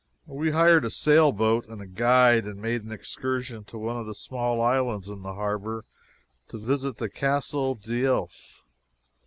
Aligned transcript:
We 0.25 0.49
hired 0.49 0.83
a 0.83 0.89
sailboat 0.89 1.67
and 1.67 1.79
a 1.79 1.85
guide 1.85 2.45
and 2.45 2.59
made 2.59 2.83
an 2.83 2.91
excursion 2.91 3.65
to 3.65 3.77
one 3.77 3.97
of 3.97 4.07
the 4.07 4.15
small 4.15 4.59
islands 4.59 5.07
in 5.09 5.21
the 5.21 5.35
harbor 5.35 5.85
to 6.47 6.57
visit 6.57 6.97
the 6.97 7.07
Castle 7.07 7.75
d'If. 7.75 8.63